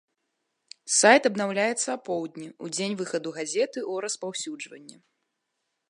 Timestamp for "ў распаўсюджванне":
3.69-4.97